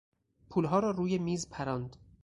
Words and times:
پولها 0.49 0.79
را 0.79 0.91
روی 0.91 1.17
میز 1.17 1.49
پراند. 1.49 1.95